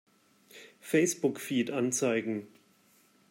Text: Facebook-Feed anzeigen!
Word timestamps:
Facebook-Feed 0.79 1.69
anzeigen! 1.69 2.47